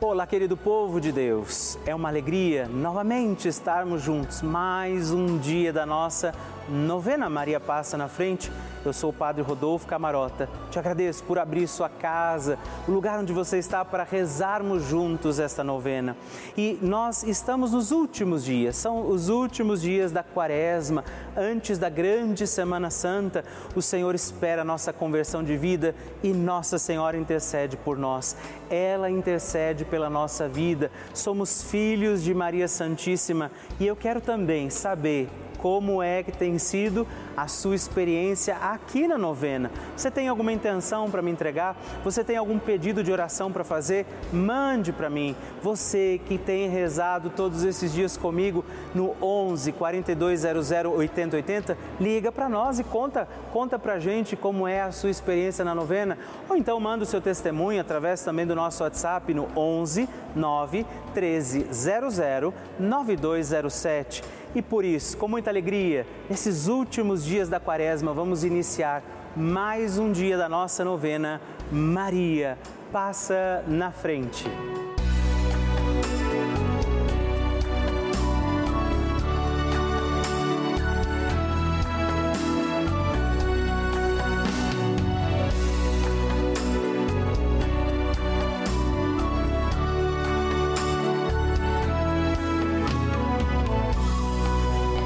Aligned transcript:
Olá, 0.00 0.26
querido 0.26 0.56
povo 0.56 1.00
de 1.00 1.12
Deus. 1.12 1.78
É 1.86 1.94
uma 1.94 2.08
alegria 2.08 2.66
novamente 2.66 3.46
estarmos 3.46 4.02
juntos. 4.02 4.42
Mais 4.42 5.12
um 5.12 5.38
dia 5.38 5.72
da 5.72 5.86
nossa 5.86 6.34
novena 6.68 7.30
Maria 7.30 7.60
Passa 7.60 7.96
na 7.96 8.08
Frente. 8.08 8.50
Eu 8.84 8.92
sou 8.92 9.10
o 9.10 9.12
Padre 9.12 9.42
Rodolfo 9.42 9.86
Camarota. 9.86 10.48
Te 10.70 10.78
agradeço 10.78 11.24
por 11.24 11.38
abrir 11.38 11.66
sua 11.66 11.88
casa, 11.88 12.58
o 12.86 12.90
lugar 12.90 13.18
onde 13.18 13.32
você 13.32 13.58
está 13.58 13.82
para 13.82 14.04
rezarmos 14.04 14.84
juntos 14.84 15.38
esta 15.38 15.64
novena. 15.64 16.14
E 16.56 16.78
nós 16.82 17.22
estamos 17.22 17.72
nos 17.72 17.90
últimos 17.90 18.44
dias, 18.44 18.76
são 18.76 19.08
os 19.08 19.30
últimos 19.30 19.80
dias 19.80 20.12
da 20.12 20.22
quaresma, 20.22 21.02
antes 21.34 21.78
da 21.78 21.88
grande 21.88 22.46
Semana 22.46 22.90
Santa. 22.90 23.42
O 23.74 23.80
Senhor 23.80 24.14
espera 24.14 24.62
a 24.62 24.64
nossa 24.64 24.92
conversão 24.92 25.42
de 25.42 25.56
vida 25.56 25.94
e 26.22 26.32
Nossa 26.32 26.78
Senhora 26.78 27.16
intercede 27.16 27.78
por 27.78 27.96
nós. 27.96 28.36
Ela 28.68 29.10
intercede 29.10 29.84
pela 29.84 30.10
nossa 30.10 30.46
vida. 30.46 30.90
Somos 31.14 31.62
filhos 31.62 32.22
de 32.22 32.34
Maria 32.34 32.68
Santíssima 32.68 33.50
e 33.80 33.86
eu 33.86 33.96
quero 33.96 34.20
também 34.20 34.68
saber 34.68 35.30
como 35.64 36.02
é 36.02 36.22
que 36.22 36.30
tem 36.30 36.58
sido 36.58 37.06
a 37.34 37.48
sua 37.48 37.74
experiência 37.74 38.54
aqui 38.56 39.08
na 39.08 39.16
novena. 39.16 39.70
Você 39.96 40.10
tem 40.10 40.28
alguma 40.28 40.52
intenção 40.52 41.10
para 41.10 41.22
me 41.22 41.30
entregar? 41.30 41.74
Você 42.04 42.22
tem 42.22 42.36
algum 42.36 42.58
pedido 42.58 43.02
de 43.02 43.10
oração 43.10 43.50
para 43.50 43.64
fazer? 43.64 44.04
Mande 44.30 44.92
para 44.92 45.08
mim. 45.08 45.34
Você 45.62 46.20
que 46.26 46.36
tem 46.36 46.68
rezado 46.68 47.30
todos 47.30 47.64
esses 47.64 47.94
dias 47.94 48.14
comigo 48.14 48.62
no 48.94 49.16
11 49.22 49.72
4200 49.72 50.70
8080, 50.70 51.78
liga 51.98 52.30
para 52.30 52.46
nós 52.46 52.78
e 52.78 52.84
conta, 52.84 53.26
conta 53.50 53.78
para 53.78 53.98
gente 53.98 54.36
como 54.36 54.68
é 54.68 54.82
a 54.82 54.92
sua 54.92 55.08
experiência 55.08 55.64
na 55.64 55.74
novena. 55.74 56.18
Ou 56.46 56.58
então 56.58 56.78
manda 56.78 57.04
o 57.04 57.06
seu 57.06 57.22
testemunho 57.22 57.80
através 57.80 58.22
também 58.22 58.46
do 58.46 58.54
nosso 58.54 58.82
WhatsApp 58.82 59.32
no 59.32 59.48
11 59.56 60.06
9 60.36 60.84
1300 61.14 62.52
9207. 62.78 64.43
E 64.54 64.62
por 64.62 64.84
isso, 64.84 65.16
com 65.16 65.26
muita 65.26 65.50
alegria, 65.50 66.06
nesses 66.30 66.68
últimos 66.68 67.24
dias 67.24 67.48
da 67.48 67.58
quaresma, 67.58 68.12
vamos 68.12 68.44
iniciar 68.44 69.02
mais 69.36 69.98
um 69.98 70.12
dia 70.12 70.38
da 70.38 70.48
nossa 70.48 70.84
novena. 70.84 71.40
Maria, 71.72 72.56
passa 72.92 73.64
na 73.66 73.90
frente. 73.90 74.44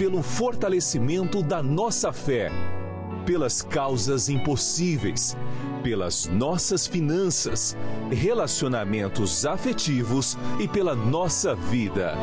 pelo 0.00 0.22
fortalecimento 0.22 1.42
da 1.42 1.62
nossa 1.62 2.10
fé, 2.10 2.50
pelas 3.26 3.60
causas 3.60 4.30
impossíveis, 4.30 5.36
pelas 5.82 6.24
nossas 6.26 6.86
finanças, 6.86 7.76
relacionamentos 8.10 9.44
afetivos 9.44 10.38
e 10.58 10.66
pela 10.66 10.96
nossa 10.96 11.54
vida. 11.54 12.14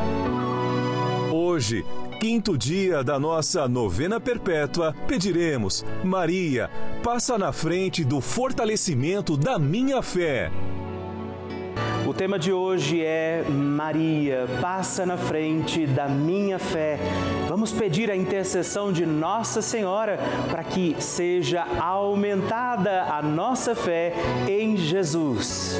Hoje, 1.32 1.86
quinto 2.20 2.58
dia 2.58 3.04
da 3.04 3.20
nossa 3.20 3.68
novena 3.68 4.20
perpétua, 4.20 4.96
pediremos: 5.08 5.86
Maria, 6.04 6.72
passa 7.04 7.38
na 7.38 7.52
frente 7.52 8.04
do 8.04 8.20
fortalecimento 8.20 9.38
da 9.38 9.60
minha 9.60 10.02
fé. 10.02 10.52
O 12.18 12.26
tema 12.28 12.40
de 12.40 12.52
hoje 12.52 13.06
é 13.06 13.44
Maria, 13.48 14.48
passa 14.60 15.06
na 15.06 15.18
frente 15.18 15.86
da 15.86 16.10
minha 16.10 16.58
fé. 16.58 16.98
Vamos 17.48 17.72
pedir 17.72 18.10
a 18.10 18.16
intercessão 18.16 18.92
de 18.92 19.06
Nossa 19.06 19.62
Senhora 19.62 20.18
para 20.50 20.64
que 20.64 20.96
seja 21.00 21.64
aumentada 21.80 23.04
a 23.04 23.22
nossa 23.22 23.76
fé 23.76 24.16
em 24.50 24.76
Jesus. 24.76 25.80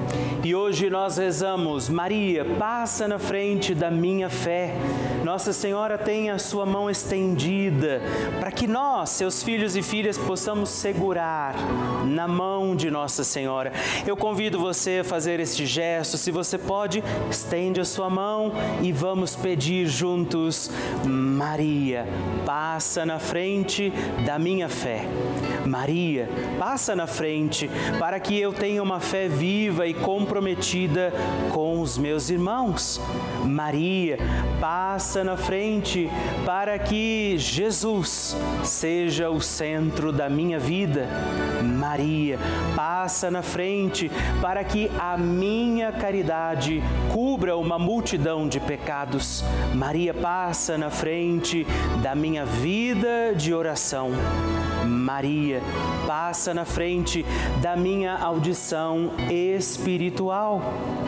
E 0.43 0.55
hoje 0.55 0.89
nós 0.89 1.17
rezamos, 1.17 1.87
Maria, 1.87 2.43
passa 2.43 3.07
na 3.07 3.19
frente 3.19 3.75
da 3.75 3.91
minha 3.91 4.27
fé. 4.27 4.73
Nossa 5.23 5.53
Senhora 5.53 5.99
tem 5.99 6.31
a 6.31 6.39
sua 6.39 6.65
mão 6.65 6.89
estendida 6.89 8.01
para 8.39 8.51
que 8.51 8.65
nós, 8.65 9.11
seus 9.11 9.43
filhos 9.43 9.75
e 9.75 9.83
filhas, 9.83 10.17
possamos 10.17 10.69
segurar 10.69 11.53
na 12.07 12.27
mão 12.27 12.75
de 12.75 12.89
Nossa 12.89 13.23
Senhora. 13.23 13.71
Eu 14.05 14.17
convido 14.17 14.59
você 14.59 15.01
a 15.01 15.03
fazer 15.03 15.39
este 15.39 15.63
gesto. 15.67 16.17
Se 16.17 16.31
você 16.31 16.57
pode, 16.57 17.03
estende 17.29 17.79
a 17.79 17.85
sua 17.85 18.09
mão 18.09 18.51
e 18.81 18.91
vamos 18.91 19.35
pedir 19.35 19.85
juntos: 19.85 20.71
Maria, 21.05 22.07
passa 22.47 23.05
na 23.05 23.19
frente 23.19 23.93
da 24.25 24.39
minha 24.39 24.67
fé. 24.67 25.05
Maria, 25.65 26.29
passa 26.57 26.95
na 26.95 27.07
frente 27.07 27.69
para 27.99 28.19
que 28.19 28.39
eu 28.39 28.51
tenha 28.53 28.81
uma 28.81 28.99
fé 28.99 29.27
viva 29.27 29.87
e 29.87 29.93
comprometida 29.93 31.13
com 31.51 31.81
os 31.81 31.97
meus 31.97 32.29
irmãos. 32.29 32.99
Maria, 33.45 34.17
passa 34.59 35.23
na 35.23 35.37
frente 35.37 36.09
para 36.45 36.77
que 36.79 37.35
Jesus 37.37 38.35
seja 38.63 39.29
o 39.29 39.41
centro 39.41 40.11
da 40.11 40.29
minha 40.29 40.59
vida. 40.59 41.07
Maria, 41.63 42.37
passa 42.75 43.29
na 43.29 43.41
frente 43.41 44.11
para 44.41 44.63
que 44.63 44.91
a 44.99 45.17
minha 45.17 45.91
caridade 45.91 46.81
cubra 47.11 47.57
uma 47.57 47.77
multidão 47.77 48.47
de 48.47 48.59
pecados. 48.59 49.43
Maria, 49.73 50.13
passa 50.13 50.77
na 50.77 50.89
frente 50.89 51.65
da 52.01 52.15
minha 52.15 52.45
vida 52.45 53.33
de 53.35 53.53
oração. 53.53 54.11
Maria, 54.85 55.61
passa 56.07 56.53
na 56.53 56.65
frente 56.65 57.25
da 57.61 57.75
minha 57.75 58.15
audição 58.15 59.11
espiritual. 59.29 60.61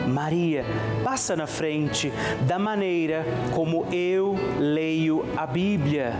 Maria, 0.06 0.64
passa 1.02 1.34
na 1.34 1.46
frente 1.46 2.12
da 2.46 2.58
maneira 2.58 3.24
como 3.52 3.86
eu 3.92 4.36
leio 4.58 5.24
a 5.36 5.46
Bíblia. 5.46 6.14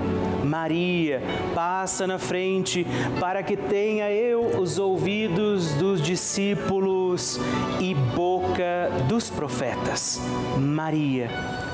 Maria, 0.44 1.22
passa 1.54 2.06
na 2.06 2.18
frente 2.18 2.86
para 3.20 3.42
que 3.42 3.56
tenha 3.56 4.10
eu 4.10 4.58
os 4.60 4.78
ouvidos 4.78 5.72
dos 5.74 6.00
discípulos 6.00 7.40
e 7.80 7.94
boca 7.94 8.90
dos 9.08 9.30
profetas. 9.30 10.20
Maria, 10.58 11.28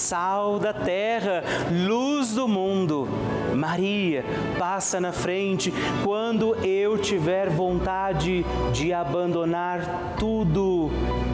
sal 0.00 0.58
da 0.58 0.72
terra, 0.72 1.44
luz 1.70 2.34
do 2.34 2.48
mundo. 2.48 3.06
Maria, 3.54 4.24
passa 4.58 4.98
na 4.98 5.12
frente 5.12 5.72
quando 6.02 6.54
eu 6.64 6.96
tiver 6.96 7.50
vontade 7.50 8.44
de 8.72 8.92
abandonar 8.92 10.14
tudo 10.18 10.90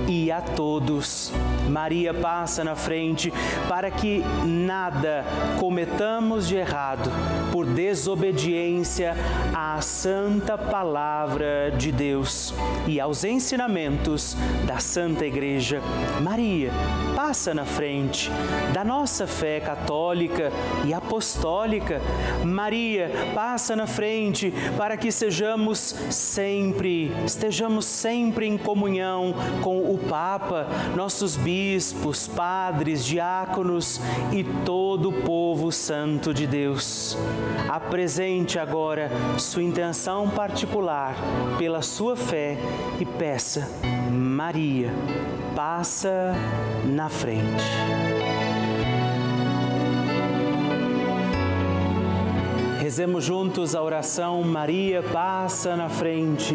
e 0.09 0.31
a 0.31 0.41
todos. 0.41 1.33
Maria 1.69 2.15
passa 2.15 2.63
na 2.63 2.77
frente 2.77 3.33
para 3.69 3.91
que 3.91 4.23
nada 4.45 5.25
cometamos 5.59 6.47
de 6.47 6.57
errado 6.57 7.11
por 7.53 7.67
desobediência 7.67 9.17
à 9.55 9.81
santa 9.81 10.57
palavra 10.57 11.73
de 11.77 11.91
Deus 11.91 12.55
e 12.87 13.01
aos 13.01 13.25
ensinamentos 13.25 14.37
da 14.65 14.79
Santa 14.79 15.27
Igreja. 15.27 15.81
Maria 16.21 16.71
passa 17.15 17.53
na 17.53 17.65
frente 17.65 18.31
da 18.73 18.85
nossa 18.85 19.27
fé 19.27 19.61
católica 19.61 20.53
e 20.85 20.95
apostólica. 20.95 22.01
Maria 22.45 23.11
passa 23.35 23.75
na 23.75 23.87
frente 23.87 24.53
para 24.77 24.97
que 24.97 25.11
sejamos 25.11 25.95
sempre, 26.11 27.13
estejamos 27.25 27.85
sempre 27.87 28.47
em 28.47 28.57
comunhão 28.57 29.35
com 29.63 29.79
o 29.79 29.96
Papa, 29.97 30.67
nossos 30.95 31.37
bispos, 31.37 32.27
padres, 32.27 33.05
diáconos 33.05 34.01
e 34.33 34.45
todo 34.65 35.11
o 35.11 35.23
povo 35.23 35.71
santo 35.73 36.33
de 36.33 36.47
Deus. 36.47 37.17
Apresente 37.69 38.59
agora 38.59 39.11
sua 39.39 39.63
intenção 39.63 40.29
particular 40.29 41.15
pela 41.59 41.83
sua 41.83 42.17
fé 42.17 42.57
e 43.01 43.05
peça, 43.05 43.69
Maria, 44.11 44.93
passa 45.55 46.35
na 46.85 47.09
frente. 47.09 47.65
Rezemos 52.87 53.25
juntos 53.25 53.75
a 53.75 53.83
oração 53.83 54.45
Maria 54.45 55.03
passa 55.03 55.75
na 55.75 55.89
frente. 55.89 56.55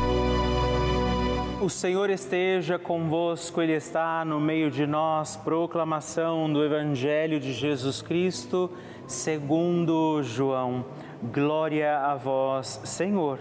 O 1.61 1.69
Senhor 1.69 2.09
esteja 2.09 2.79
convosco, 2.79 3.61
Ele 3.61 3.73
está 3.73 4.25
no 4.25 4.39
meio 4.39 4.71
de 4.71 4.87
nós. 4.87 5.37
Proclamação 5.37 6.51
do 6.51 6.65
Evangelho 6.65 7.39
de 7.39 7.53
Jesus 7.53 8.01
Cristo, 8.01 8.67
segundo 9.05 10.23
João. 10.23 10.83
Glória 11.21 11.99
a 11.99 12.15
vós, 12.15 12.81
Senhor. 12.83 13.37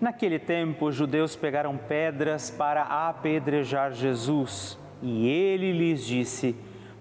Naquele 0.00 0.38
tempo, 0.38 0.86
os 0.86 0.94
judeus 0.94 1.36
pegaram 1.36 1.76
pedras 1.76 2.50
para 2.50 2.84
apedrejar 2.84 3.92
Jesus. 3.92 4.78
E 5.02 5.28
ele 5.28 5.70
lhes 5.70 6.06
disse: 6.06 6.56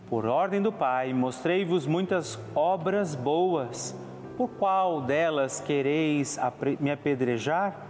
Por 0.10 0.26
ordem 0.26 0.62
do 0.62 0.74
Pai, 0.74 1.14
mostrei-vos 1.14 1.88
muitas 1.88 2.38
obras 2.54 3.16
boas. 3.16 3.98
Por 4.36 4.50
qual 4.50 5.00
delas 5.00 5.62
quereis 5.62 6.38
me 6.78 6.92
apedrejar? 6.92 7.86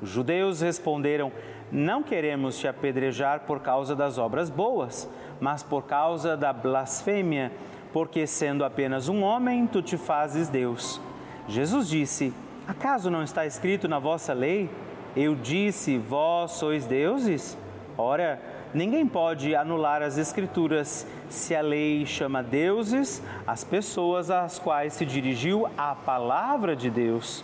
Os 0.00 0.08
judeus 0.08 0.62
responderam: 0.62 1.30
não 1.72 2.02
queremos 2.02 2.58
te 2.58 2.68
apedrejar 2.68 3.40
por 3.40 3.60
causa 3.60 3.96
das 3.96 4.18
obras 4.18 4.50
boas, 4.50 5.08
mas 5.40 5.62
por 5.62 5.84
causa 5.84 6.36
da 6.36 6.52
blasfêmia, 6.52 7.50
porque 7.94 8.26
sendo 8.26 8.62
apenas 8.62 9.08
um 9.08 9.22
homem, 9.22 9.66
tu 9.66 9.80
te 9.80 9.96
fazes 9.96 10.48
Deus. 10.48 11.00
Jesus 11.48 11.88
disse: 11.88 12.34
Acaso 12.68 13.10
não 13.10 13.22
está 13.22 13.46
escrito 13.46 13.88
na 13.88 13.98
vossa 13.98 14.34
lei? 14.34 14.68
Eu 15.16 15.34
disse: 15.34 15.96
Vós 15.96 16.52
sois 16.52 16.84
deuses? 16.84 17.56
Ora, 17.96 18.40
ninguém 18.74 19.06
pode 19.06 19.54
anular 19.54 20.02
as 20.02 20.18
Escrituras 20.18 21.06
se 21.30 21.54
a 21.54 21.62
lei 21.62 22.04
chama 22.04 22.42
deuses 22.42 23.22
as 23.46 23.64
pessoas 23.64 24.30
às 24.30 24.58
quais 24.58 24.92
se 24.92 25.06
dirigiu 25.06 25.66
a 25.76 25.94
palavra 25.94 26.76
de 26.76 26.90
Deus. 26.90 27.42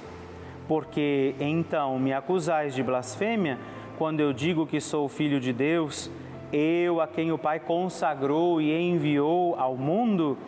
Porque 0.67 1.35
então 1.41 1.99
me 1.99 2.13
acusais 2.13 2.75
de 2.75 2.83
blasfêmia? 2.83 3.59
Quando 3.99 4.21
eu 4.21 4.33
digo 4.33 4.65
que 4.65 4.81
sou 4.81 5.09
filho 5.09 5.41
de 5.41 5.53
Deus, 5.53 6.09
eu 6.53 7.01
a 7.01 7.09
quem 7.09 7.33
o 7.33 7.37
Pai 7.37 7.59
consagrou 7.59 8.61
e 8.61 8.73
enviou 8.73 9.57
ao 9.59 9.77
mundo, 9.77 10.39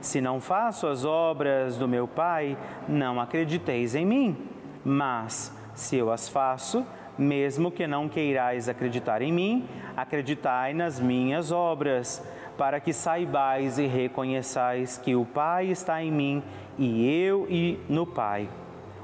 Se 0.00 0.20
não 0.20 0.40
faço 0.40 0.86
as 0.86 1.04
obras 1.04 1.76
do 1.76 1.88
meu 1.88 2.06
Pai, 2.06 2.56
não 2.88 3.20
acrediteis 3.20 3.96
em 3.96 4.06
mim. 4.06 4.36
Mas, 4.84 5.52
se 5.74 5.96
eu 5.96 6.12
as 6.12 6.28
faço, 6.28 6.86
mesmo 7.16 7.70
que 7.70 7.84
não 7.84 8.08
queirais 8.08 8.68
acreditar 8.68 9.22
em 9.22 9.32
mim, 9.32 9.64
acreditai 9.96 10.72
nas 10.72 11.00
minhas 11.00 11.50
obras, 11.50 12.24
para 12.56 12.78
que 12.78 12.92
saibais 12.92 13.78
e 13.78 13.86
reconheçais 13.86 14.98
que 14.98 15.16
o 15.16 15.24
Pai 15.24 15.66
está 15.66 16.02
em 16.02 16.12
mim 16.12 16.42
e 16.78 17.12
eu 17.24 17.46
e 17.50 17.78
no 17.88 18.06
Pai. 18.06 18.48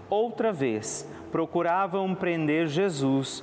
Outra 0.09 0.53
vez, 0.53 1.09
procuravam 1.33 2.15
prender 2.15 2.69
Jesus, 2.69 3.43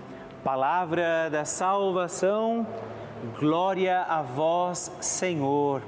Palavra 0.43 1.29
da 1.29 1.45
salvação, 1.45 2.65
glória 3.39 4.01
a 4.01 4.23
vós, 4.23 4.91
Senhor. 4.99 5.83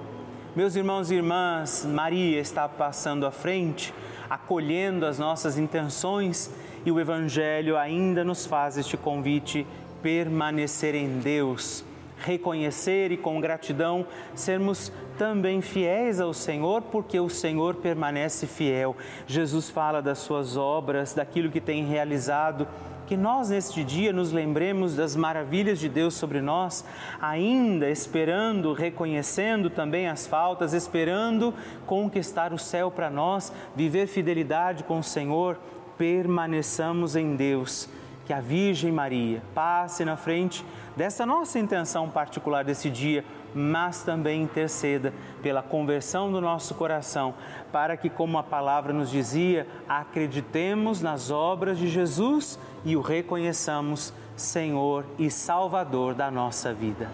Meus 0.56 0.76
irmãos 0.76 1.10
e 1.10 1.16
irmãs, 1.16 1.84
Maria 1.84 2.40
está 2.40 2.70
passando 2.70 3.26
à 3.26 3.32
frente, 3.32 3.92
acolhendo 4.30 5.08
as 5.08 5.18
nossas 5.18 5.58
intenções 5.58 6.52
e 6.86 6.92
o 6.92 7.00
Evangelho 7.00 7.76
ainda 7.76 8.24
nos 8.24 8.46
faz 8.46 8.78
este 8.78 8.96
convite: 8.96 9.66
permanecer 10.04 10.94
em 10.94 11.18
Deus 11.18 11.84
reconhecer 12.24 13.12
e 13.12 13.18
com 13.18 13.40
gratidão 13.42 14.06
sermos 14.34 14.92
também 15.18 15.62
fiéis 15.62 16.22
ao 16.22 16.34
Senhor, 16.34 16.82
porque 16.84 17.20
o 17.20 17.30
Senhor 17.30 17.76
permanece 17.76 18.48
fiel. 18.48 18.96
Jesus 19.28 19.70
fala 19.70 20.02
das 20.02 20.20
suas 20.20 20.56
obras, 20.56 21.14
daquilo 21.14 21.52
que 21.52 21.60
tem 21.60 21.86
realizado. 21.86 22.68
Que 23.06 23.18
nós 23.18 23.50
neste 23.50 23.84
dia 23.84 24.14
nos 24.14 24.32
lembremos 24.32 24.96
das 24.96 25.16
maravilhas 25.16 25.78
de 25.78 25.90
Deus 25.90 26.14
sobre 26.14 26.42
nós, 26.42 26.86
ainda 27.22 27.90
esperando, 27.90 28.72
reconhecendo 28.74 29.70
também 29.70 30.08
as 30.08 30.26
faltas, 30.26 30.74
esperando 30.74 31.54
conquistar 31.86 32.54
o 32.54 32.58
céu 32.58 32.90
para 32.90 33.10
nós, 33.10 33.52
viver 33.76 34.08
fidelidade 34.08 34.86
com 34.86 35.00
o 35.00 35.04
Senhor, 35.04 35.58
permaneçamos 35.98 37.16
em 37.16 37.36
Deus. 37.36 37.90
Que 38.26 38.32
a 38.32 38.40
Virgem 38.40 38.92
Maria 38.92 39.42
passe 39.54 40.06
na 40.06 40.16
frente 40.16 40.66
dessa 40.96 41.26
nossa 41.26 41.60
intenção 41.60 42.10
particular 42.10 42.64
desse 42.64 42.90
dia, 42.90 43.26
mas 43.54 44.04
também 44.04 44.42
interceda 44.42 45.14
pela 45.42 45.62
conversão 45.62 46.32
do 46.32 46.42
nosso 46.42 46.76
coração, 46.76 47.34
para 47.72 47.96
que, 47.98 48.10
como 48.10 48.38
a 48.38 48.44
palavra 48.44 48.94
nos 48.94 49.10
dizia, 49.10 49.68
acreditemos 49.88 51.02
nas 51.02 51.32
obras 51.32 51.78
de 51.78 51.88
Jesus 51.88 52.60
e 52.84 52.96
o 52.96 53.02
reconheçamos 53.02 54.14
Senhor 54.36 55.06
e 55.18 55.30
Salvador 55.30 56.14
da 56.14 56.32
nossa 56.32 56.74
vida. 56.74 57.10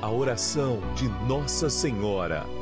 A 0.00 0.10
oração 0.10 0.78
de 0.94 1.08
Nossa 1.26 1.70
Senhora. 1.70 2.61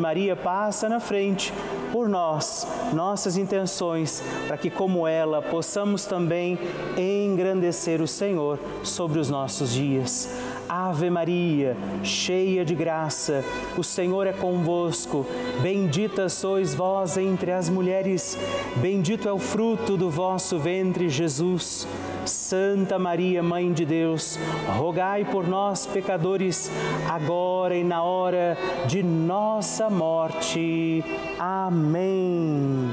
Maria 0.00 0.34
passa 0.34 0.88
na 0.88 0.98
frente 0.98 1.52
por 1.92 2.08
nós, 2.08 2.66
nossas 2.92 3.36
intenções, 3.36 4.22
para 4.46 4.56
que, 4.56 4.70
como 4.70 5.06
ela, 5.06 5.42
possamos 5.42 6.04
também 6.04 6.58
engrandecer 6.96 8.00
o 8.00 8.08
Senhor 8.08 8.58
sobre 8.82 9.18
os 9.18 9.28
nossos 9.28 9.72
dias. 9.72 10.28
Ave 10.72 11.10
Maria, 11.10 11.76
cheia 12.04 12.64
de 12.64 12.76
graça, 12.76 13.44
o 13.76 13.82
Senhor 13.82 14.24
é 14.28 14.32
convosco. 14.32 15.26
Bendita 15.60 16.28
sois 16.28 16.72
vós 16.76 17.16
entre 17.16 17.50
as 17.50 17.68
mulheres, 17.68 18.38
bendito 18.76 19.28
é 19.28 19.32
o 19.32 19.38
fruto 19.40 19.96
do 19.96 20.08
vosso 20.08 20.60
ventre, 20.60 21.08
Jesus. 21.08 21.88
Santa 22.24 23.00
Maria, 23.00 23.42
Mãe 23.42 23.72
de 23.72 23.84
Deus, 23.84 24.38
rogai 24.78 25.24
por 25.24 25.48
nós, 25.48 25.86
pecadores, 25.86 26.70
agora 27.08 27.76
e 27.76 27.82
na 27.82 28.04
hora 28.04 28.56
de 28.86 29.02
nossa 29.02 29.90
morte. 29.90 31.02
Amém. 31.36 32.90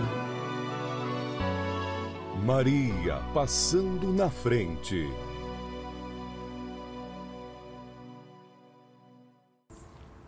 Maria 2.43 3.21
passando 3.35 4.11
na 4.11 4.31
frente. 4.31 5.07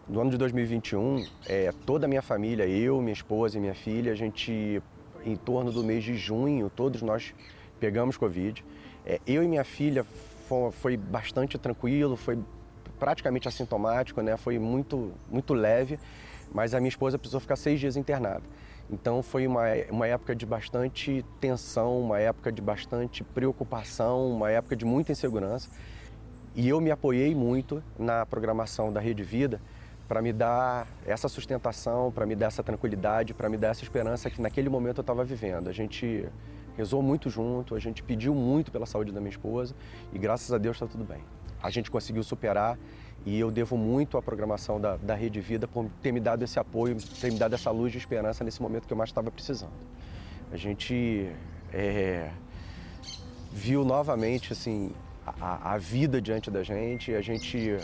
No 0.09 0.21
ano 0.21 0.31
de 0.31 0.37
2021, 0.37 1.23
é, 1.45 1.71
toda 1.85 2.07
a 2.07 2.09
minha 2.09 2.21
família, 2.21 2.65
eu, 2.65 2.99
minha 2.99 3.13
esposa 3.13 3.57
e 3.57 3.61
minha 3.61 3.75
filha, 3.75 4.11
a 4.11 4.15
gente, 4.15 4.81
em 5.23 5.35
torno 5.35 5.71
do 5.71 5.83
mês 5.83 6.03
de 6.03 6.17
junho, 6.17 6.69
todos 6.75 7.03
nós 7.03 7.33
pegamos 7.79 8.17
Covid. 8.17 8.65
É, 9.05 9.21
eu 9.27 9.43
e 9.43 9.47
minha 9.47 9.63
filha 9.63 10.03
foi, 10.47 10.71
foi 10.71 10.97
bastante 10.97 11.59
tranquilo, 11.59 12.15
foi 12.15 12.39
praticamente 12.97 13.47
assintomático, 13.47 14.19
né? 14.21 14.35
Foi 14.35 14.57
muito, 14.57 15.13
muito 15.29 15.53
leve, 15.53 15.99
mas 16.51 16.73
a 16.73 16.79
minha 16.79 16.89
esposa 16.89 17.19
precisou 17.19 17.39
ficar 17.39 17.55
seis 17.55 17.79
dias 17.79 17.95
internada. 17.95 18.43
Então 18.91 19.21
foi 19.21 19.45
uma, 19.45 19.65
uma 19.91 20.07
época 20.07 20.35
de 20.35 20.43
bastante 20.43 21.23
tensão, 21.39 22.01
uma 22.01 22.19
época 22.19 22.51
de 22.51 22.63
bastante 22.63 23.23
preocupação, 23.23 24.27
uma 24.31 24.49
época 24.49 24.75
de 24.75 24.85
muita 24.85 25.11
insegurança. 25.11 25.69
E 26.55 26.67
eu 26.67 26.81
me 26.81 26.89
apoiei 26.89 27.35
muito 27.35 27.83
na 27.97 28.25
programação 28.25 28.91
da 28.91 28.99
Rede 28.99 29.21
Vida 29.21 29.61
para 30.09 30.23
me 30.23 30.33
dar 30.33 30.87
essa 31.05 31.29
sustentação, 31.29 32.11
para 32.11 32.25
me 32.25 32.35
dar 32.35 32.47
essa 32.47 32.63
tranquilidade, 32.63 33.31
para 33.31 33.47
me 33.47 33.57
dar 33.57 33.67
essa 33.67 33.83
esperança 33.83 34.27
que 34.27 34.41
naquele 34.41 34.67
momento 34.67 34.97
eu 34.97 35.01
estava 35.01 35.23
vivendo. 35.23 35.69
A 35.69 35.71
gente 35.71 36.27
rezou 36.75 37.03
muito 37.03 37.29
junto, 37.29 37.75
a 37.75 37.79
gente 37.79 38.01
pediu 38.01 38.33
muito 38.33 38.71
pela 38.71 38.87
saúde 38.87 39.11
da 39.11 39.19
minha 39.19 39.29
esposa 39.29 39.75
e 40.11 40.17
graças 40.17 40.51
a 40.51 40.57
Deus 40.57 40.77
está 40.77 40.87
tudo 40.87 41.03
bem. 41.03 41.23
A 41.61 41.69
gente 41.69 41.91
conseguiu 41.91 42.23
superar 42.23 42.75
e 43.23 43.39
eu 43.39 43.51
devo 43.51 43.77
muito 43.77 44.17
à 44.17 44.21
programação 44.21 44.81
da, 44.81 44.97
da 44.97 45.13
Rede 45.13 45.39
Vida 45.41 45.67
por 45.67 45.87
ter 46.01 46.11
me 46.11 46.19
dado 46.19 46.41
esse 46.43 46.57
apoio, 46.57 46.97
ter 47.21 47.31
me 47.31 47.37
dado 47.37 47.53
essa 47.53 47.69
luz 47.69 47.91
de 47.91 47.99
esperança 47.99 48.43
nesse 48.43 48.59
momento 48.63 48.87
que 48.87 48.93
eu 48.93 48.97
mais 48.97 49.11
estava 49.11 49.29
precisando. 49.29 49.73
A 50.51 50.57
gente 50.57 51.29
é, 51.71 52.31
viu 53.51 53.85
novamente 53.85 54.53
assim 54.53 54.91
a, 55.39 55.73
a, 55.73 55.77
vida 55.77 56.19
diante 56.19 56.49
da 56.49 56.63
gente, 56.63 57.13
a 57.13 57.21
gente 57.21 57.77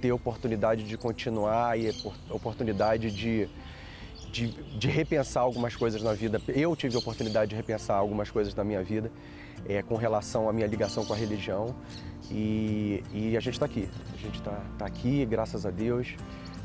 ter 0.00 0.12
oportunidade 0.12 0.84
de 0.84 0.96
continuar 0.96 1.78
e 1.78 1.90
oportunidade 2.30 3.10
de 3.10 3.48
de, 4.30 4.48
de, 4.78 4.88
repensar 4.88 5.40
algumas 5.40 5.74
coisas 5.74 6.02
na 6.02 6.12
vida. 6.12 6.40
Eu 6.48 6.76
tive 6.76 6.94
a 6.96 6.98
oportunidade 6.98 7.50
de 7.50 7.56
repensar 7.56 7.96
algumas 7.96 8.30
coisas 8.30 8.54
na 8.54 8.62
minha 8.62 8.82
vida 8.82 9.10
é, 9.66 9.82
com 9.82 9.96
relação 9.96 10.48
à 10.48 10.52
minha 10.52 10.66
ligação 10.66 11.04
com 11.04 11.12
a 11.12 11.16
religião 11.16 11.74
e, 12.30 13.02
e 13.12 13.36
a 13.36 13.40
gente 13.40 13.54
está 13.54 13.66
aqui. 13.66 13.88
A 14.12 14.16
gente 14.16 14.38
está 14.38 14.60
tá 14.78 14.86
aqui, 14.86 15.24
graças 15.24 15.64
a 15.64 15.70
Deus, 15.70 16.14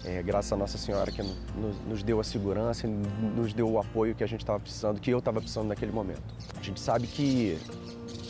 é, 0.03 0.21
graças 0.21 0.51
a 0.51 0.57
Nossa 0.57 0.77
Senhora 0.77 1.11
que 1.11 1.21
nos, 1.21 1.79
nos 1.87 2.03
deu 2.03 2.19
a 2.19 2.23
segurança, 2.23 2.87
nos 2.87 3.53
deu 3.53 3.69
o 3.69 3.79
apoio 3.79 4.13
que 4.13 4.23
a 4.23 4.27
gente 4.27 4.41
estava 4.41 4.59
precisando, 4.59 4.99
que 4.99 5.11
eu 5.11 5.19
estava 5.19 5.39
precisando 5.39 5.67
naquele 5.67 5.91
momento. 5.91 6.23
A 6.59 6.61
gente 6.61 6.79
sabe 6.79 7.07
que, 7.07 7.57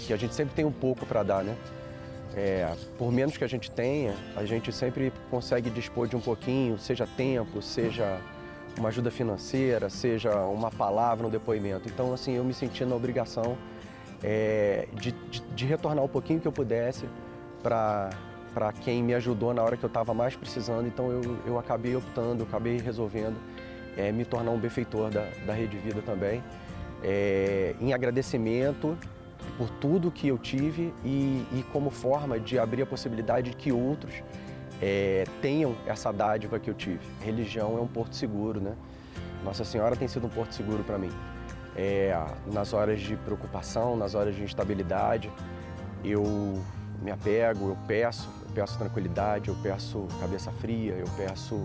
que 0.06 0.14
a 0.14 0.18
gente 0.18 0.36
sempre 0.36 0.54
tem 0.54 0.66
um 0.66 0.72
pouco 0.72 1.06
para 1.06 1.24
dar, 1.24 1.44
né? 1.44 1.58
É, 2.36 2.74
por 2.98 3.12
menos 3.12 3.38
que 3.38 3.44
a 3.44 3.48
gente 3.48 3.70
tenha, 3.70 4.16
a 4.36 4.44
gente 4.44 4.72
sempre 4.72 5.14
consegue 5.30 5.70
dispor 5.70 6.08
de 6.08 6.16
um 6.16 6.20
pouquinho, 6.20 6.78
seja 6.80 7.06
tempo, 7.06 7.62
seja 7.62 8.20
uma 8.78 8.90
ajuda 8.90 9.12
financeira, 9.12 9.90
seja 9.90 10.36
uma 10.46 10.72
palavra, 10.72 11.28
um 11.28 11.30
depoimento. 11.30 11.88
Então, 11.88 12.12
assim, 12.12 12.34
eu 12.34 12.44
me 12.44 12.54
senti 12.54 12.84
na 12.86 12.96
obrigação 12.96 13.56
é, 14.24 14.88
de, 14.94 15.12
de, 15.12 15.42
de, 15.42 15.66
retornar 15.66 16.04
um 16.04 16.08
pouquinho 16.08 16.40
que 16.40 16.48
eu 16.48 16.52
pudesse 16.52 17.06
para 17.62 18.74
quem 18.82 19.04
me 19.04 19.14
ajudou 19.14 19.54
na 19.54 19.62
hora 19.62 19.78
que 19.78 19.84
eu 19.84 19.88
estava 19.88 20.12
mais 20.14 20.36
precisando. 20.36 20.88
Então, 20.88 21.12
eu, 21.12 21.38
eu 21.46 21.60
acabei 21.60 21.96
optando, 21.96 22.44
acabei 22.44 22.78
resolvendo 22.80 23.38
é, 23.96 24.12
me 24.12 24.26
tornar 24.26 24.52
um 24.52 24.58
benfeitor 24.58 25.12
da, 25.12 25.28
da 25.46 25.54
Rede 25.54 25.78
Vida 25.78 26.02
também, 26.02 26.44
é, 27.04 27.76
em 27.80 27.94
agradecimento 27.94 28.98
por 29.58 29.70
tudo 29.70 30.12
que 30.12 30.28
eu 30.28 30.38
tive 30.38 30.94
e, 31.04 31.46
e 31.52 31.66
como 31.72 31.90
forma 31.90 32.40
de 32.40 32.58
abrir 32.58 32.82
a 32.82 32.86
possibilidade 32.86 33.52
de 33.52 33.56
que 33.56 33.72
outros 33.72 34.24
é, 34.82 35.26
tenham 35.42 35.76
essa 35.86 36.12
dádiva 36.12 36.60
que 36.60 36.70
eu 36.70 36.74
tive. 36.74 37.00
Religião 37.22 37.78
é 37.78 37.82
um 37.82 37.88
porto 37.88 38.16
seguro, 38.16 38.60
né? 38.60 38.74
Nossa 39.44 39.64
Senhora 39.64 39.96
tem 39.96 40.08
sido 40.08 40.28
um 40.28 40.30
porto 40.30 40.54
seguro 40.54 40.84
para 40.84 40.98
mim. 40.98 41.12
É, 41.76 42.16
nas 42.52 42.74
horas 42.74 43.02
de 43.02 43.16
preocupação, 43.16 43.96
nas 43.96 44.16
horas 44.16 44.36
de 44.36 44.44
instabilidade, 44.44 45.32
eu 46.04 46.62
me 47.02 47.12
apego, 47.12 47.70
eu 47.70 47.78
peço, 47.88 48.30
eu 48.48 48.54
peço 48.54 48.78
tranquilidade, 48.78 49.50
eu 49.50 49.56
peço 49.62 50.08
cabeça 50.20 50.52
fria, 50.52 50.94
eu 50.94 51.08
peço 51.18 51.60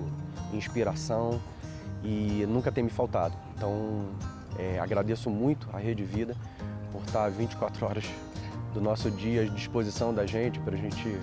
inspiração 0.53 1.41
e 2.03 2.45
nunca 2.49 2.73
tem 2.73 2.85
me 2.85 2.91
faltado. 2.91 3.35
Então, 3.55 4.07
é, 4.59 4.79
agradeço 4.79 5.31
muito 5.31 5.69
a 5.73 5.79
Rede 5.79 6.05
Vida 6.05 6.37
estar 7.09 7.31
24 7.31 7.87
horas 7.87 8.05
do 8.73 8.81
nosso 8.81 9.11
dia 9.11 9.43
à 9.43 9.45
disposição 9.47 10.13
da 10.13 10.27
gente, 10.27 10.61
para 10.61 10.75
a 10.75 10.79
gente 10.79 11.19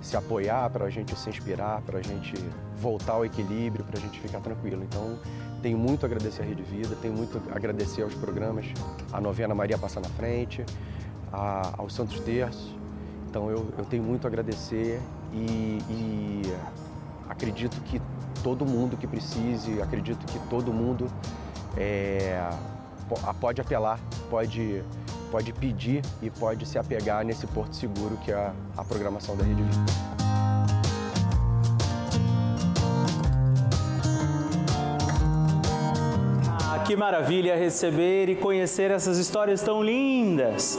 se 0.00 0.16
apoiar, 0.16 0.68
para 0.70 0.84
a 0.84 0.90
gente 0.90 1.16
se 1.16 1.28
inspirar, 1.30 1.80
para 1.82 1.98
a 1.98 2.02
gente 2.02 2.34
voltar 2.76 3.14
ao 3.14 3.24
equilíbrio, 3.24 3.84
para 3.84 3.98
a 3.98 4.00
gente 4.00 4.20
ficar 4.20 4.40
tranquilo. 4.40 4.82
Então, 4.82 5.18
tenho 5.62 5.78
muito 5.78 6.04
a 6.04 6.06
agradecer 6.06 6.42
a 6.42 6.44
Rede 6.44 6.62
Vida, 6.62 6.96
tenho 7.00 7.14
muito 7.14 7.40
a 7.50 7.56
agradecer 7.56 8.02
aos 8.02 8.14
programas, 8.14 8.66
a 9.12 9.20
novena 9.20 9.54
Maria 9.54 9.78
Passa 9.78 10.00
na 10.00 10.08
Frente, 10.10 10.64
a, 11.32 11.72
aos 11.78 11.94
Santos 11.94 12.20
Terços. 12.20 12.74
Então, 13.30 13.48
eu, 13.48 13.66
eu 13.78 13.84
tenho 13.84 14.02
muito 14.02 14.26
a 14.26 14.28
agradecer 14.28 15.00
e, 15.32 15.78
e 15.88 16.42
acredito 17.28 17.80
que 17.82 18.02
todo 18.42 18.66
mundo 18.66 18.96
que 18.96 19.06
precise, 19.06 19.80
acredito 19.80 20.26
que 20.26 20.38
todo 20.48 20.72
mundo 20.72 21.06
é, 21.76 22.38
pode 23.40 23.60
apelar, 23.60 23.98
pode 24.28 24.82
pode 25.32 25.50
pedir 25.54 26.02
e 26.20 26.28
pode 26.28 26.66
se 26.66 26.78
apegar 26.78 27.24
nesse 27.24 27.46
porto 27.46 27.74
seguro 27.74 28.18
que 28.22 28.30
é 28.30 28.52
a, 28.76 28.84
programação 28.84 29.34
da 29.34 29.42
Rede 29.42 29.62
Vida. 29.62 30.12
que 36.84 36.96
maravilha 36.96 37.56
receber 37.56 38.28
e 38.28 38.34
conhecer 38.34 38.90
essas 38.90 39.16
histórias 39.16 39.62
tão 39.62 39.82
lindas. 39.82 40.78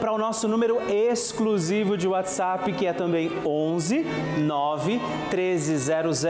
para 0.00 0.12
o 0.12 0.18
nosso 0.18 0.48
número 0.48 0.80
exclusivo 0.90 1.96
de 1.96 2.08
WhatsApp, 2.08 2.72
que 2.72 2.86
é 2.86 2.92
também 2.92 3.30
11 3.44 4.04
9 4.38 5.00
1300 5.30 6.24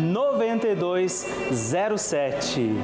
9207. 0.00 2.76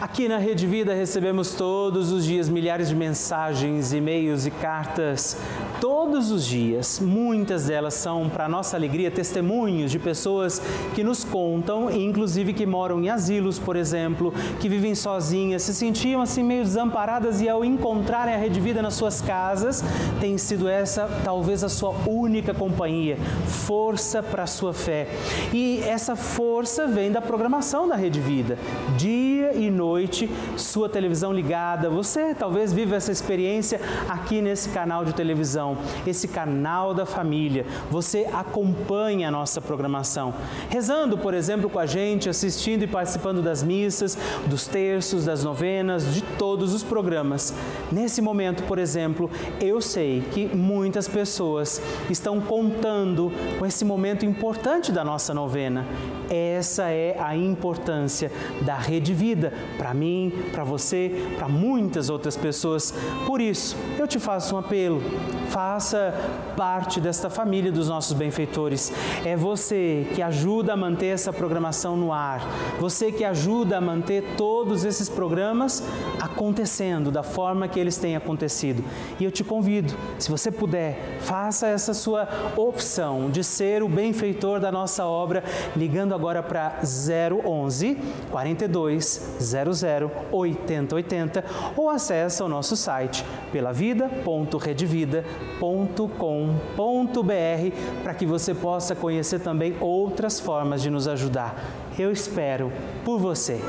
Aqui 0.00 0.28
na 0.28 0.38
Rede 0.38 0.66
Vida 0.66 0.92
recebemos 0.92 1.54
todos 1.54 2.12
os 2.12 2.24
dias 2.24 2.48
milhares 2.48 2.88
de 2.88 2.94
mensagens, 2.94 3.92
e-mails 3.92 4.44
e 4.44 4.50
cartas. 4.50 5.36
Todos 5.84 6.30
os 6.30 6.46
dias, 6.46 6.98
muitas 6.98 7.66
delas 7.66 7.92
são, 7.92 8.30
para 8.30 8.48
nossa 8.48 8.74
alegria, 8.74 9.10
testemunhos 9.10 9.90
de 9.90 9.98
pessoas 9.98 10.62
que 10.94 11.04
nos 11.04 11.24
contam, 11.24 11.90
inclusive 11.90 12.54
que 12.54 12.64
moram 12.64 13.02
em 13.02 13.10
asilos, 13.10 13.58
por 13.58 13.76
exemplo, 13.76 14.32
que 14.60 14.66
vivem 14.66 14.94
sozinhas, 14.94 15.62
se 15.62 15.74
sentiam 15.74 16.22
assim 16.22 16.42
meio 16.42 16.64
desamparadas 16.64 17.42
e 17.42 17.50
ao 17.50 17.62
encontrarem 17.62 18.34
a 18.34 18.38
Rede 18.38 18.60
Vida 18.60 18.80
nas 18.80 18.94
suas 18.94 19.20
casas, 19.20 19.84
tem 20.22 20.38
sido 20.38 20.70
essa 20.70 21.06
talvez 21.22 21.62
a 21.62 21.68
sua 21.68 21.90
única 22.06 22.54
companhia, 22.54 23.18
força 23.46 24.22
para 24.22 24.44
a 24.44 24.46
sua 24.46 24.72
fé. 24.72 25.06
E 25.52 25.80
essa 25.80 26.16
força 26.16 26.86
vem 26.86 27.12
da 27.12 27.20
programação 27.20 27.86
da 27.86 27.94
Rede 27.94 28.20
Vida, 28.20 28.56
dia 28.96 29.52
e 29.52 29.70
noite 29.70 30.30
sua 30.56 30.88
televisão 30.88 31.30
ligada. 31.30 31.90
Você 31.90 32.34
talvez 32.34 32.72
vive 32.72 32.94
essa 32.94 33.12
experiência 33.12 33.78
aqui 34.08 34.40
nesse 34.40 34.70
canal 34.70 35.04
de 35.04 35.12
televisão, 35.12 35.73
esse 36.06 36.28
canal 36.28 36.94
da 36.94 37.06
família. 37.06 37.66
Você 37.90 38.28
acompanha 38.32 39.28
a 39.28 39.30
nossa 39.30 39.60
programação, 39.60 40.34
rezando, 40.68 41.18
por 41.18 41.34
exemplo, 41.34 41.68
com 41.68 41.78
a 41.78 41.86
gente, 41.86 42.28
assistindo 42.28 42.82
e 42.82 42.86
participando 42.86 43.42
das 43.42 43.62
missas, 43.62 44.16
dos 44.46 44.66
terços, 44.66 45.24
das 45.24 45.44
novenas, 45.44 46.14
de 46.14 46.22
todos 46.22 46.72
os 46.72 46.82
programas. 46.82 47.54
Nesse 47.90 48.20
momento, 48.20 48.62
por 48.64 48.78
exemplo, 48.78 49.30
eu 49.60 49.80
sei 49.80 50.22
que 50.32 50.46
muitas 50.54 51.08
pessoas 51.08 51.80
estão 52.10 52.40
contando 52.40 53.32
com 53.58 53.66
esse 53.66 53.84
momento 53.84 54.24
importante 54.24 54.92
da 54.92 55.04
nossa 55.04 55.34
novena. 55.34 55.86
Essa 56.30 56.90
é 56.90 57.16
a 57.20 57.36
importância 57.36 58.30
da 58.62 58.76
Rede 58.76 59.12
Vida 59.12 59.52
para 59.76 59.92
mim, 59.92 60.32
para 60.52 60.64
você, 60.64 61.12
para 61.36 61.48
muitas 61.48 62.08
outras 62.08 62.36
pessoas. 62.36 62.94
Por 63.26 63.40
isso, 63.40 63.76
eu 63.98 64.06
te 64.06 64.18
faço 64.18 64.54
um 64.54 64.58
apelo. 64.58 65.02
Faça 65.48 65.63
parte 66.56 67.00
desta 67.00 67.30
família 67.30 67.72
dos 67.72 67.88
nossos 67.88 68.12
benfeitores. 68.12 68.92
É 69.24 69.36
você 69.36 70.06
que 70.14 70.22
ajuda 70.22 70.74
a 70.74 70.76
manter 70.76 71.06
essa 71.06 71.32
programação 71.32 71.96
no 71.96 72.12
ar. 72.12 72.40
Você 72.78 73.10
que 73.10 73.24
ajuda 73.24 73.78
a 73.78 73.80
manter 73.80 74.34
todos 74.36 74.84
esses 74.84 75.08
programas 75.08 75.82
acontecendo 76.20 77.10
da 77.10 77.22
forma 77.22 77.66
que 77.66 77.80
eles 77.80 77.96
têm 77.96 78.14
acontecido. 78.14 78.84
E 79.18 79.24
eu 79.24 79.30
te 79.30 79.42
convido, 79.42 79.94
se 80.18 80.30
você 80.30 80.50
puder, 80.50 81.18
faça 81.20 81.66
essa 81.66 81.94
sua 81.94 82.28
opção 82.56 83.30
de 83.30 83.42
ser 83.42 83.82
o 83.82 83.88
benfeitor 83.88 84.60
da 84.60 84.70
nossa 84.70 85.04
obra, 85.06 85.42
ligando 85.76 86.14
agora 86.14 86.42
para 86.42 86.80
011 86.82 87.98
42 88.30 89.36
00 89.40 90.10
8080 90.30 91.44
ou 91.76 91.88
acesse 91.88 92.42
o 92.42 92.48
nosso 92.48 92.76
site 92.76 93.24
pelavida.redvida.com.br 95.58 98.02
para 98.02 98.14
que 98.14 98.26
você 98.26 98.54
possa 98.54 98.94
conhecer 98.94 99.40
também 99.40 99.76
outras 99.80 100.40
formas 100.40 100.82
de 100.82 100.90
nos 100.90 101.08
ajudar. 101.08 101.54
Eu 101.98 102.10
espero 102.10 102.72
por 103.04 103.18
você. 103.18 103.60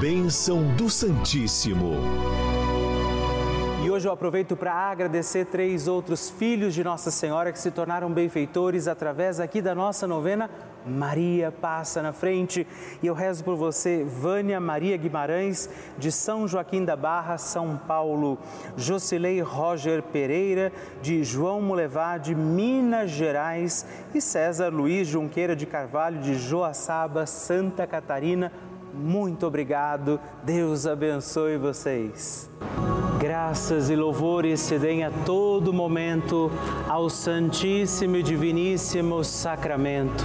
Bênção 0.00 0.62
do 0.76 0.88
Santíssimo. 0.88 1.96
E 3.84 3.90
hoje 3.90 4.06
eu 4.06 4.12
aproveito 4.12 4.56
para 4.56 4.72
agradecer 4.72 5.46
três 5.46 5.88
outros 5.88 6.30
filhos 6.30 6.74
de 6.74 6.84
Nossa 6.84 7.10
Senhora 7.10 7.52
que 7.52 7.58
se 7.58 7.70
tornaram 7.70 8.12
benfeitores 8.12 8.86
através 8.86 9.40
aqui 9.40 9.62
da 9.62 9.74
nossa 9.74 10.06
novena 10.06 10.50
Maria 10.88 11.52
passa 11.52 12.02
na 12.02 12.12
frente. 12.12 12.66
E 13.02 13.06
eu 13.06 13.14
rezo 13.14 13.44
por 13.44 13.56
você, 13.56 14.04
Vânia 14.04 14.58
Maria 14.58 14.96
Guimarães, 14.96 15.68
de 15.98 16.10
São 16.10 16.48
Joaquim 16.48 16.84
da 16.84 16.96
Barra, 16.96 17.38
São 17.38 17.76
Paulo. 17.76 18.38
Jocilei 18.76 19.40
Roger 19.40 20.02
Pereira, 20.02 20.72
de 21.02 21.22
João 21.22 21.60
Mulevá, 21.60 22.18
de 22.18 22.34
Minas 22.34 23.10
Gerais. 23.10 23.86
E 24.14 24.20
César 24.20 24.70
Luiz 24.70 25.06
Junqueira 25.06 25.54
de 25.54 25.66
Carvalho, 25.66 26.20
de 26.20 26.34
Joaçaba, 26.34 27.26
Santa 27.26 27.86
Catarina. 27.86 28.50
Muito 28.94 29.46
obrigado. 29.46 30.18
Deus 30.42 30.86
abençoe 30.86 31.56
vocês. 31.56 32.50
Graças 33.18 33.90
e 33.90 33.96
louvores 33.96 34.60
se 34.60 34.78
deem 34.78 35.04
a 35.04 35.10
todo 35.10 35.72
momento 35.72 36.50
ao 36.88 37.10
Santíssimo 37.10 38.16
e 38.16 38.22
Diviníssimo 38.22 39.24
Sacramento. 39.24 40.24